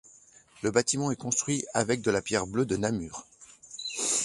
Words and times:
Le 0.63 0.71
bâtiment 0.71 1.11
est 1.11 1.15
construit 1.15 1.63
avec 1.75 2.01
de 2.01 2.09
la 2.09 2.23
pierre 2.23 2.47
bleue 2.47 2.65
de 2.65 2.75
Namur. 2.75 3.27